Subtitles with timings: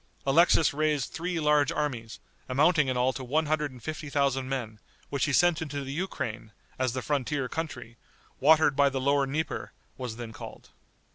[0.25, 2.19] Alexis raised three large armies,
[2.49, 4.79] amounting in all to one hundred and fifty thousand men,
[5.11, 7.97] which he sent into the Ukraine, as the frontier country,
[8.39, 10.69] watered by the lower Dnieper, was then called.